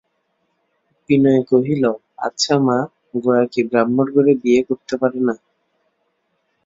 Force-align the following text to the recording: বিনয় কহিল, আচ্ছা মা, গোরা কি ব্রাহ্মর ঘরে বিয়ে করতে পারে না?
বিনয় 1.09 1.41
কহিল, 1.49 1.83
আচ্ছা 2.27 2.55
মা, 2.65 2.77
গোরা 3.13 3.43
কি 3.53 3.61
ব্রাহ্মর 3.69 4.07
ঘরে 4.15 4.33
বিয়ে 4.41 4.61
করতে 4.69 4.93
পারে 5.01 5.19
না? 5.27 5.35